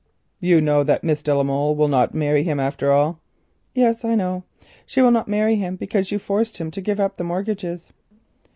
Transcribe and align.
"You 0.39 0.61
know 0.61 0.83
that 0.83 1.03
Miss 1.03 1.21
de 1.21 1.35
la 1.35 1.43
Molle 1.43 1.75
will 1.75 1.87
not 1.87 2.15
marry 2.15 2.41
him 2.41 2.59
after 2.59 2.91
all?" 2.91 3.21
"Yes, 3.75 4.03
I 4.03 4.15
know. 4.15 4.43
She 4.83 4.99
will 4.99 5.11
not 5.11 5.27
marry 5.27 5.57
him 5.57 5.75
because 5.75 6.09
you 6.11 6.17
forced 6.17 6.57
him 6.57 6.71
to 6.71 6.81
give 6.81 6.99
up 6.99 7.17
the 7.17 7.23
mortgages." 7.23 7.93